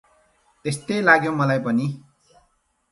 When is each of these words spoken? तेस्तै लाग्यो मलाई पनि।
तेस्तै 0.65 0.97
लाग्यो 1.07 1.31
मलाई 1.39 1.59
पनि। 1.65 1.87